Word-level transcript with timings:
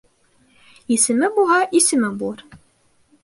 Есеме 0.93 1.29
булһа, 1.35 1.59
исеме 1.81 2.11
булыр. 2.23 2.45